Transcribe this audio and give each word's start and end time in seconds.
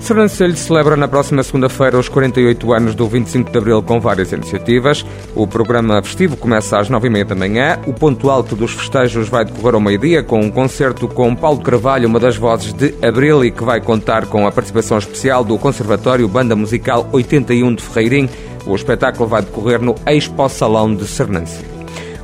Sernancelho 0.00 0.56
celebra 0.56 0.96
na 0.96 1.06
próxima 1.06 1.42
segunda-feira 1.42 1.98
os 1.98 2.08
48 2.08 2.72
anos 2.72 2.94
do 2.94 3.06
25 3.06 3.50
de 3.50 3.58
Abril 3.58 3.82
com 3.82 4.00
várias 4.00 4.32
iniciativas. 4.32 5.04
O 5.34 5.46
programa 5.46 6.02
festivo 6.02 6.36
começa 6.36 6.78
às 6.78 6.90
9h30 6.90 7.24
da 7.24 7.34
manhã. 7.34 7.78
O 7.86 7.92
ponto 7.92 8.30
alto 8.30 8.56
dos 8.56 8.72
festejos 8.72 9.28
vai 9.28 9.44
decorrer 9.44 9.74
ao 9.74 9.80
meio-dia 9.80 10.22
com 10.22 10.40
um 10.40 10.50
concerto 10.50 11.06
com 11.06 11.36
Paulo 11.36 11.60
Carvalho, 11.60 12.08
uma 12.08 12.18
das 12.18 12.36
vozes 12.36 12.72
de 12.72 12.94
Abril 13.06 13.44
e 13.44 13.50
que 13.50 13.62
vai 13.62 13.80
contar 13.80 14.26
com 14.26 14.46
a 14.46 14.50
participação 14.50 14.98
especial 14.98 15.44
do 15.44 15.56
Conservatório 15.58 16.26
Banda 16.26 16.56
Musical 16.56 17.08
81 17.12 17.74
de 17.74 17.82
Ferreirim. 17.82 18.28
O 18.66 18.74
espetáculo 18.74 19.28
vai 19.28 19.42
decorrer 19.42 19.80
no 19.80 19.94
Expo 20.06 20.48
Salão 20.48 20.94
de 20.94 21.06
Sernancelho. 21.06 21.69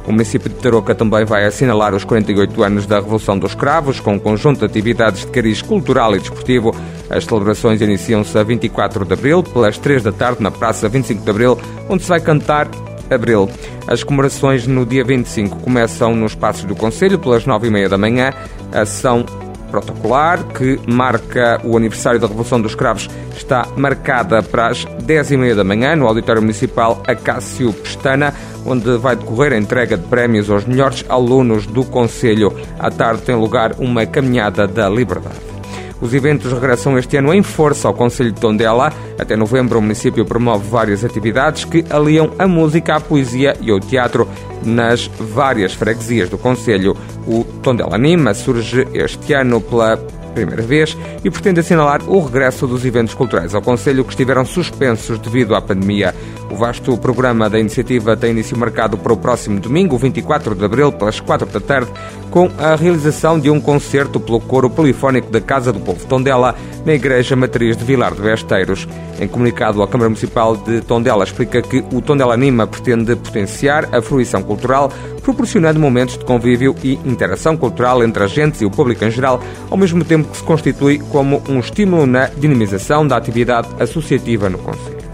O 0.07 0.13
município 0.13 0.49
de 0.49 0.57
Tarouca 0.57 0.95
também 0.95 1.25
vai 1.25 1.45
assinalar 1.45 1.95
os 1.95 2.05
48 2.05 2.63
anos 2.63 2.87
da 2.87 2.97
Revolução 2.97 3.39
dos 3.39 3.55
Cravos, 3.55 3.99
com 3.99 4.15
um 4.15 4.19
conjunto 4.19 4.61
de 4.61 4.65
atividades 4.67 5.23
de 5.23 5.27
cariz 5.29 5.61
cultural 5.61 6.15
e 6.15 6.21
desportivo. 6.21 6.75
As 7.11 7.25
celebrações 7.25 7.81
iniciam-se 7.81 8.39
a 8.39 8.43
24 8.43 9.05
de 9.05 9.13
abril, 9.13 9.43
pelas 9.43 9.79
3 9.79 10.03
da 10.05 10.13
tarde, 10.13 10.43
na 10.43 10.51
Praça 10.51 10.89
25 10.89 11.25
de 11.25 11.31
Abril, 11.31 11.59
onde 11.89 12.03
se 12.03 12.09
vai 12.09 12.21
cantar 12.21 12.69
Abril. 13.11 13.49
As 13.87 14.03
comemorações 14.03 14.67
no 14.67 14.85
dia 14.85 15.05
25 15.05 15.59
começam 15.59 16.15
nos 16.15 16.35
Passos 16.35 16.65
do 16.65 16.75
Conselho, 16.75 17.19
pelas 17.19 17.45
9h30 17.45 17.89
da 17.89 17.99
manhã. 17.99 18.33
A 18.73 18.85
sessão 18.85 19.25
protocolar 19.71 20.45
que 20.45 20.81
marca 20.87 21.61
o 21.65 21.77
aniversário 21.77 22.21
da 22.21 22.27
Revolução 22.27 22.61
dos 22.61 22.75
Cravos 22.75 23.09
está 23.37 23.67
marcada 23.77 24.43
para 24.43 24.69
as 24.69 24.85
10h30 24.85 25.55
da 25.55 25.65
manhã 25.65 25.95
no 25.95 26.07
Auditório 26.07 26.43
Municipal 26.43 27.03
Acácio 27.07 27.73
Pestana, 27.73 28.35
onde 28.65 28.97
vai 28.97 29.17
decorrer 29.17 29.53
a 29.53 29.59
entrega 29.59 29.97
de 29.97 30.07
prémios 30.07 30.51
aos 30.51 30.65
melhores 30.65 31.05
alunos 31.09 31.67
do 31.67 31.85
Conselho. 31.85 32.53
À 32.79 32.91
tarde 32.91 33.23
tem 33.23 33.35
lugar 33.35 33.75
uma 33.79 34.07
caminhada 34.07 34.67
da 34.67 34.89
liberdade. 34.89 35.56
Os 36.01 36.13
eventos 36.13 36.53
regressam 36.53 36.99
este 36.99 37.17
ano 37.17 37.33
em 37.33 37.43
força 37.43 37.89
ao 37.89 37.95
Conselho 37.95 38.31
de 38.31 38.41
Tondela. 38.41 38.93
Até 39.19 39.35
novembro, 39.35 39.79
o 39.79 39.83
município 39.83 40.25
promove 40.25 40.69
várias 40.69 41.05
atividades 41.05 41.65
que 41.65 41.85
aliam 41.89 42.33
a 42.39 42.47
música, 42.47 42.97
a 42.97 43.01
poesia 43.01 43.57
e 43.61 43.73
o 43.73 43.81
teatro 43.81 44.29
nas 44.65 45.07
várias 45.07 45.73
freguesias 45.73 46.29
do 46.29 46.37
Conselho. 46.37 46.97
O 47.27 47.45
Tondela 47.63 47.95
Anima 47.95 48.35
surge 48.35 48.87
este 48.93 49.33
ano 49.33 49.61
pela 49.61 49.97
primeira 50.37 50.63
vez 50.63 50.97
e 51.25 51.31
pretende 51.31 51.61
assinalar 51.61 52.03
o 52.07 52.23
regresso 52.23 52.67
dos 52.67 52.85
eventos 52.85 53.15
culturais 53.15 53.55
ao 53.55 53.63
Conselho 53.63 54.05
que 54.05 54.11
estiveram 54.11 54.45
suspensos 54.45 55.19
devido 55.19 55.55
à 55.55 55.63
pandemia. 55.63 56.15
O 56.51 56.55
vasto 56.55 56.97
programa 56.99 57.49
da 57.49 57.59
iniciativa 57.59 58.17
tem 58.17 58.31
início 58.31 58.57
marcado 58.57 58.99
para 58.99 59.13
o 59.13 59.17
próximo 59.17 59.59
domingo, 59.59 59.97
24 59.97 60.55
de 60.55 60.65
abril, 60.65 60.93
pelas 60.93 61.19
4 61.19 61.47
da 61.47 61.61
tarde, 61.61 61.91
com 62.31 62.51
a 62.59 62.77
realização 62.77 63.41
de 63.41 63.51
um 63.51 63.61
concerto 63.61 64.21
pelo 64.21 64.41
coro 64.41 64.69
polifónico 64.69 65.31
da 65.31 65.41
Casa 65.41 65.73
do 65.73 65.81
Povo 65.81 66.07
Tondela, 66.07 66.55
na 66.85 66.95
Igreja 66.95 67.35
Matriz 67.35 67.77
de 67.77 67.85
Vilar 67.85 68.15
de 68.15 68.23
Besteiros. 68.23 68.87
Em 69.19 69.27
comunicado, 69.27 69.83
a 69.83 69.89
Câmara 69.89 70.11
Municipal 70.11 70.57
de 70.57 70.81
Tondela 70.83 71.25
explica 71.25 71.63
que 71.63 71.83
o 71.93 72.01
Tondela 72.01 72.35
Anima 72.35 72.67
pretende 72.67 73.17
potenciar 73.17 73.89
a 73.95 74.01
fruição 74.01 74.43
cultural, 74.43 74.93
proporcionando 75.23 75.81
momentos 75.81 76.17
de 76.17 76.25
convívio 76.25 76.77
e 76.85 76.95
interação 77.05 77.57
cultural 77.57 78.05
entre 78.05 78.23
agentes 78.23 78.61
e 78.61 78.67
o 78.67 78.71
público 78.71 79.05
em 79.05 79.11
geral, 79.11 79.43
ao 79.69 79.77
mesmo 79.77 80.05
tempo 80.05 80.26
que 80.27 80.37
se 80.37 80.43
constitui 80.43 80.99
como 80.99 81.43
um 81.49 81.61
estímulo 81.61 82.07
na 82.07 82.27
dinamização 82.27 83.07
da 83.07 83.17
atividade 83.17 83.69
associativa 83.79 84.49
no 84.49 84.59
Conselho. 84.59 85.06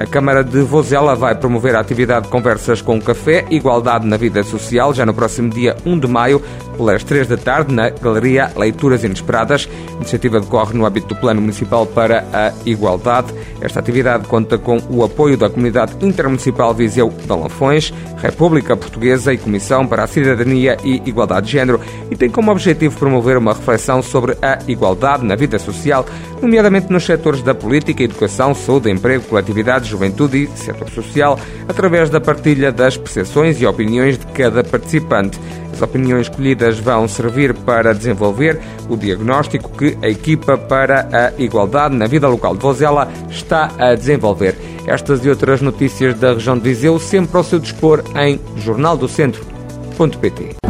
A 0.00 0.06
Câmara 0.06 0.42
de 0.42 0.62
Vozela 0.62 1.14
vai 1.14 1.34
promover 1.34 1.76
a 1.76 1.80
atividade 1.80 2.24
de 2.24 2.32
Conversas 2.32 2.80
com 2.80 2.98
Café, 2.98 3.44
Igualdade 3.50 4.06
na 4.06 4.16
Vida 4.16 4.42
Social, 4.42 4.94
já 4.94 5.04
no 5.04 5.12
próximo 5.12 5.50
dia 5.50 5.76
1 5.84 5.98
de 5.98 6.06
maio, 6.06 6.42
pelas 6.74 7.04
3 7.04 7.28
da 7.28 7.36
tarde, 7.36 7.74
na 7.74 7.90
Galeria 7.90 8.50
Leituras 8.56 9.04
Inesperadas. 9.04 9.68
A 9.90 9.96
iniciativa 9.96 10.40
decorre 10.40 10.72
no 10.72 10.86
âmbito 10.86 11.08
do 11.08 11.16
Plano 11.16 11.42
Municipal 11.42 11.84
para 11.84 12.24
a 12.32 12.50
Igualdade. 12.64 13.34
Esta 13.60 13.80
atividade 13.80 14.26
conta 14.26 14.56
com 14.56 14.78
o 14.88 15.04
apoio 15.04 15.36
da 15.36 15.50
Comunidade 15.50 15.94
Intermunicipal 16.00 16.72
Viseu 16.72 17.10
de 17.10 17.26
República 18.22 18.76
Portuguesa 18.76 19.34
e 19.34 19.38
Comissão 19.38 19.86
para 19.86 20.04
a 20.04 20.06
Cidadania 20.06 20.78
e 20.82 21.02
Igualdade 21.06 21.46
de 21.46 21.52
Género 21.52 21.80
e 22.10 22.16
tem 22.16 22.30
como 22.30 22.50
objetivo 22.50 22.98
promover 22.98 23.36
uma 23.36 23.52
reflexão 23.52 24.02
sobre 24.02 24.36
a 24.40 24.58
igualdade 24.66 25.24
na 25.24 25.34
vida 25.34 25.58
social, 25.58 26.06
nomeadamente 26.40 26.90
nos 26.90 27.04
setores 27.04 27.42
da 27.42 27.54
política, 27.54 28.02
educação, 28.02 28.54
saúde, 28.54 28.90
emprego, 28.90 29.24
coletividade, 29.24 29.89
juventude 29.90 30.44
e 30.44 30.58
setor 30.58 30.88
social, 30.90 31.38
através 31.68 32.08
da 32.08 32.20
partilha 32.20 32.72
das 32.72 32.96
percepções 32.96 33.60
e 33.60 33.66
opiniões 33.66 34.18
de 34.18 34.24
cada 34.26 34.64
participante. 34.64 35.38
As 35.72 35.82
opiniões 35.82 36.22
escolhidas 36.22 36.78
vão 36.78 37.08
servir 37.08 37.54
para 37.54 37.94
desenvolver 37.94 38.60
o 38.88 38.96
diagnóstico 38.96 39.70
que 39.70 39.98
a 40.02 40.08
equipa 40.08 40.56
para 40.56 41.08
a 41.12 41.32
igualdade 41.40 41.96
na 41.96 42.06
vida 42.06 42.28
local 42.28 42.54
de 42.54 42.62
Vozela 42.62 43.08
está 43.30 43.70
a 43.78 43.94
desenvolver. 43.94 44.56
Estas 44.86 45.24
e 45.24 45.28
outras 45.28 45.60
notícias 45.60 46.18
da 46.18 46.32
região 46.32 46.56
de 46.56 46.62
Viseu 46.62 46.98
sempre 46.98 47.36
ao 47.36 47.44
seu 47.44 47.58
dispor 47.58 48.02
em 48.16 48.40
jornaldocentro.pt. 48.56 50.69